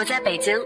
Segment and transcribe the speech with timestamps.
[0.00, 0.58] 我在北京，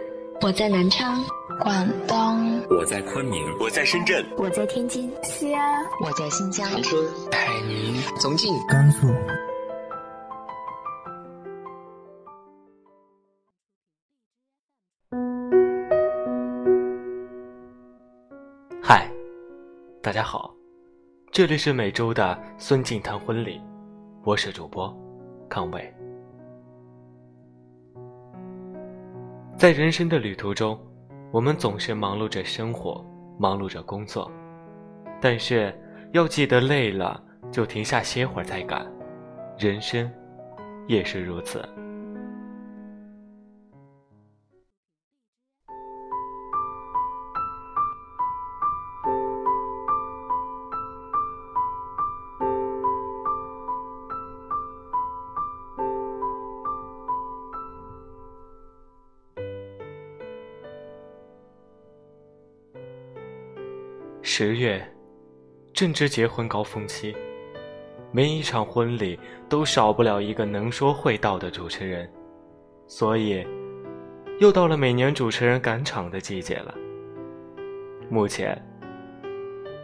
[0.42, 1.20] 我在南昌，
[1.60, 9.08] 广东，我在昆明，我在深圳，我在天津，西安，我在新疆，长春，海宁，重庆，甘肃。
[18.80, 19.10] 嗨，
[20.00, 20.54] 大家好，
[21.32, 23.60] 这里是每周的孙静谈婚礼，
[24.22, 24.96] 我是主播
[25.48, 25.92] 康伟。
[29.64, 30.78] 在人生的旅途中，
[31.32, 33.02] 我们总是忙碌着生活，
[33.38, 34.30] 忙碌着工作，
[35.22, 35.74] 但是
[36.12, 37.18] 要记得累了
[37.50, 38.86] 就停下歇会儿再干，
[39.58, 40.12] 人生
[40.86, 41.66] 也是如此。
[64.36, 64.84] 十月，
[65.72, 67.14] 正值结婚高峰期，
[68.10, 69.16] 每一场婚礼
[69.48, 72.12] 都少不了一个能说会道的主持人，
[72.88, 73.46] 所以，
[74.40, 76.74] 又到了每年主持人赶场的季节了。
[78.10, 78.60] 目前，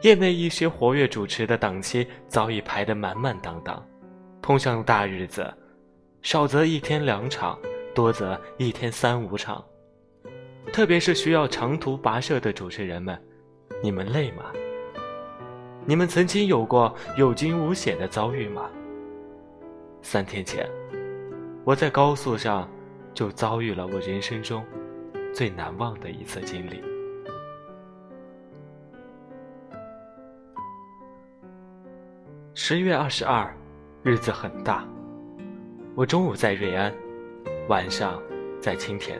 [0.02, 3.80] 业内一些活跃主持的档期早已排得满满当当，
[4.42, 5.48] 碰上大日子，
[6.22, 7.56] 少则一天两场，
[7.94, 9.64] 多则一天三五场。
[10.72, 13.16] 特别是需要长途跋涉的主持人们。
[13.82, 14.44] 你们累吗？
[15.86, 18.70] 你们曾经有过有惊无险的遭遇吗？
[20.02, 20.68] 三天前，
[21.64, 22.68] 我在高速上
[23.14, 24.62] 就遭遇了我人生中
[25.32, 26.82] 最难忘的一次经历。
[32.52, 33.50] 十月二十二，
[34.02, 34.86] 日子很大。
[35.94, 36.94] 我中午在瑞安，
[37.68, 38.22] 晚上
[38.60, 39.18] 在青田，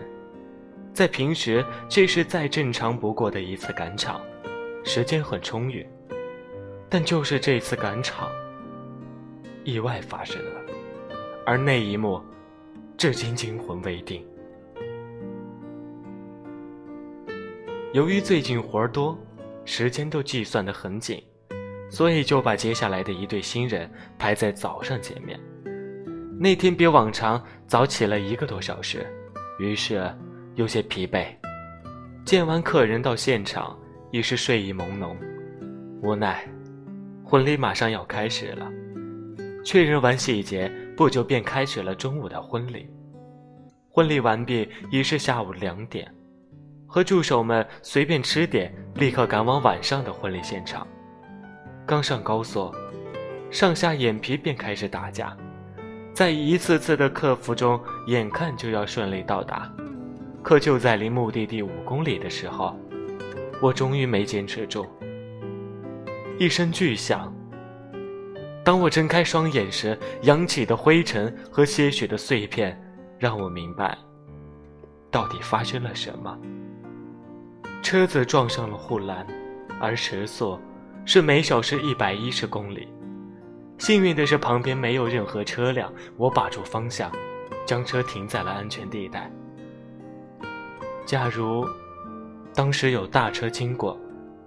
[0.93, 4.21] 在平时这是再正常不过的一次赶场。
[4.83, 5.87] 时间很充裕，
[6.89, 8.29] 但就是这次赶场，
[9.63, 10.61] 意外发生了，
[11.45, 12.21] 而那一幕，
[12.97, 14.25] 至今惊魂未定。
[17.93, 19.17] 由于最近活儿多，
[19.65, 21.23] 时间都计算得很紧，
[21.91, 23.89] 所以就把接下来的一对新人
[24.19, 25.39] 排在早上见面。
[26.39, 29.07] 那天比往常早起了一个多小时，
[29.59, 30.11] 于是
[30.55, 31.27] 有些疲惫。
[32.25, 33.77] 见完客人到现场。
[34.11, 35.15] 已是睡意朦胧，
[36.03, 36.45] 无奈，
[37.25, 38.71] 婚礼马上要开始了。
[39.65, 42.91] 确认完细节，不久便开始了中午的婚礼。
[43.89, 46.13] 婚礼完毕已是下午两点，
[46.87, 50.87] 和助手们随便吃点，立刻赶往晚上的婚礼现场。
[51.87, 52.75] 刚上高速，
[53.51, 55.37] 上下眼皮便开始打架，
[56.13, 59.73] 在一次次的克服中，眼看就要顺利到达，
[60.43, 62.77] 可就在离目的地五公里的时候。
[63.63, 64.87] 我终于没坚持住，
[66.39, 67.31] 一声巨响。
[68.65, 72.81] 当我睁开双眼时，扬起的灰尘和些许的碎片，
[73.19, 73.99] 让我明白，
[75.11, 76.39] 到底发生了什么。
[77.83, 79.27] 车子撞上了护栏，
[79.79, 80.59] 而时速
[81.05, 82.89] 是每小时一百一十公里。
[83.77, 87.13] 幸运的是，旁边没有任何车辆，我把住方向，
[87.67, 89.31] 将车停在了安全地带。
[91.05, 91.67] 假如……
[92.61, 93.99] 当时有大车经过，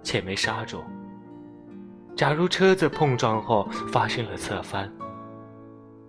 [0.04, 0.84] 且没刹住。
[2.14, 4.88] 假如车子碰撞后发生了侧翻，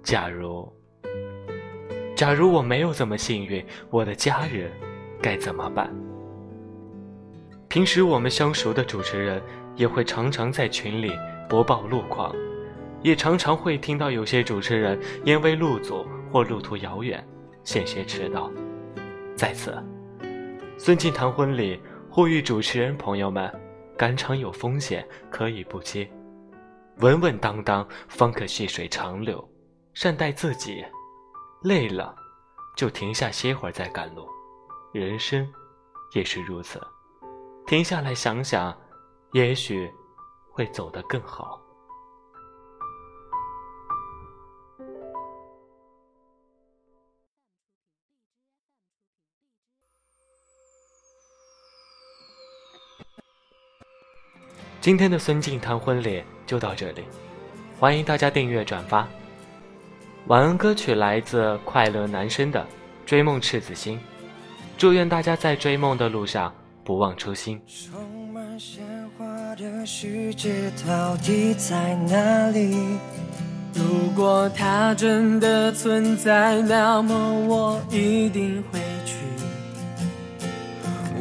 [0.03, 0.71] 假如，
[2.15, 4.71] 假如我没有这么幸运，我的家人
[5.19, 5.91] 该怎么办？
[7.69, 9.41] 平时我们相熟的主持人
[9.75, 11.11] 也会常常在群里
[11.49, 12.31] 播报路况，
[13.01, 17.27] 也常常会听到有些主持人因为路阻或路途遥远，
[17.63, 18.51] 险些迟到。
[19.35, 19.75] 在此。
[20.77, 21.79] 孙静谈婚礼，
[22.15, 23.53] 呼吁主持人朋友们：
[23.97, 26.09] 赶场有风险，可以不接，
[26.99, 29.45] 稳稳当当方可细水长流。
[29.93, 30.81] 善待自己，
[31.61, 32.15] 累了
[32.77, 34.25] 就停下歇会儿再赶路。
[34.93, 35.45] 人生
[36.13, 36.81] 也是如此，
[37.67, 38.73] 停下来想想，
[39.33, 39.93] 也许
[40.49, 41.61] 会走得更好。
[54.85, 57.01] 今天的孙静谈婚礼就到这里，
[57.79, 59.07] 欢迎大家订阅转发。
[60.27, 62.59] 晚安歌曲来自快乐男生的
[63.03, 63.97] 《追梦赤子心》，
[64.77, 66.53] 祝愿大家在追梦的路上
[66.83, 67.59] 不忘初心。
[67.65, 67.99] 充
[68.31, 68.85] 满鲜
[69.17, 72.99] 花的世界到底在哪里？
[73.73, 78.79] 如果它真的存在，那么我一定会。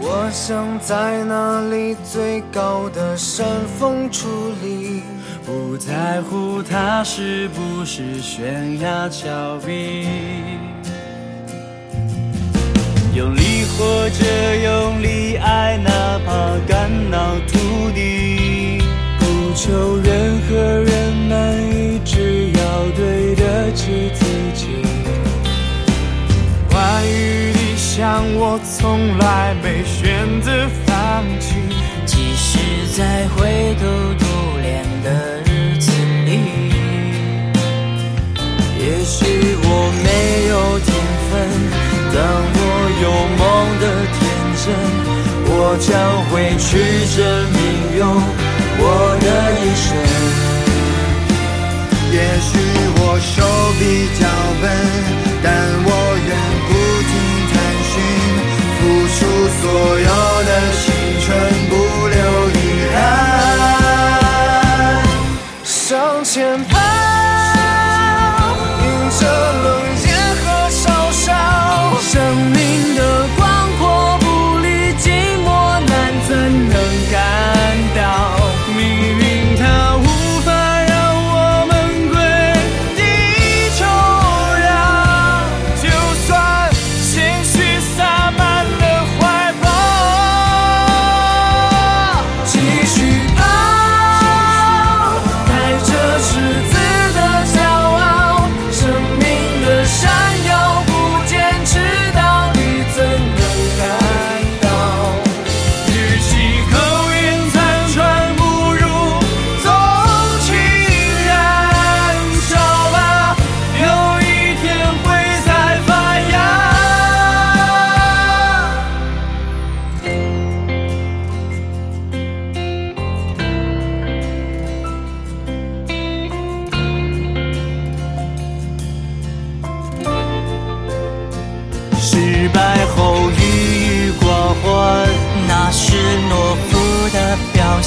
[0.06, 3.46] 我想在那里最高的山
[3.78, 4.26] 峰矗
[4.62, 5.02] 立，
[5.46, 10.06] 不在乎它是不是悬崖峭壁。
[13.14, 15.90] 用力活着，用力爱，哪
[16.26, 18.82] 怕肝脑涂地，
[19.18, 21.28] 不求任何人
[28.04, 31.56] 想，我从来没选择放弃。
[32.04, 32.58] 即使
[32.98, 33.82] 在灰头
[34.20, 34.22] 土
[34.60, 35.08] 脸的
[35.46, 35.48] 日
[35.78, 35.90] 子
[36.26, 36.30] 里，
[38.78, 39.66] 也许我
[40.04, 40.08] 没
[40.52, 40.54] 有
[40.84, 40.86] 天
[41.30, 41.32] 分，
[42.12, 42.16] 但
[42.52, 42.60] 我
[43.04, 43.08] 有
[43.40, 43.42] 梦
[43.80, 44.20] 的天
[44.60, 44.64] 真。
[45.46, 45.88] 我将
[46.28, 46.68] 会去
[47.16, 47.18] 证
[47.54, 47.56] 明，
[47.96, 48.04] 用
[48.80, 48.84] 我
[49.24, 49.26] 的
[49.62, 49.86] 一生。
[52.12, 52.52] 也许
[53.00, 53.32] 我手
[53.80, 53.82] 比
[54.20, 54.22] 较
[54.60, 54.62] 笨，
[55.42, 55.48] 但
[59.64, 60.33] 所有。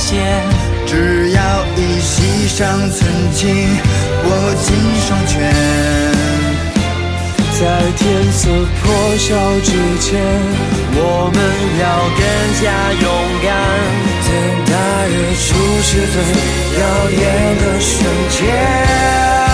[0.08, 0.16] 现。
[0.86, 1.42] 只要
[1.76, 2.98] 一息尚存，
[3.34, 3.44] 紧
[4.24, 4.30] 握
[4.64, 4.66] 紧
[5.06, 5.36] 双拳。
[7.60, 7.62] 在
[7.98, 8.48] 天色
[8.82, 8.86] 破
[9.18, 10.08] 晓之前，
[10.96, 11.38] 我们
[11.82, 12.24] 要更
[12.62, 12.66] 加
[13.04, 13.06] 勇
[13.44, 13.46] 敢。
[14.24, 14.30] 等
[14.72, 14.72] 大
[15.10, 15.14] 日
[15.44, 15.46] 出
[15.84, 16.16] 时最
[16.80, 16.82] 耀
[17.12, 17.22] 眼
[17.58, 17.92] 的瞬
[18.30, 19.47] 间。